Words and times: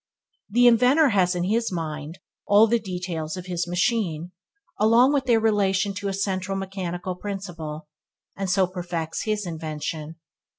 The 0.49 0.65
inventor 0.65 1.09
has 1.09 1.35
in 1.35 1.43
his 1.43 1.71
mind 1.71 2.17
all 2.47 2.65
the 2.65 2.79
details 2.79 3.37
of 3.37 3.45
his 3.45 3.67
machine, 3.67 4.31
along 4.79 5.13
with 5.13 5.25
their 5.25 5.39
relation 5.39 5.93
to 5.93 6.07
a 6.07 6.13
central 6.13 6.57
mechanical 6.57 7.13
principle, 7.13 7.87
and 8.35 8.49
so 8.49 8.65
perfects 8.65 9.25
his 9.25 9.45
invention. 9.45 10.15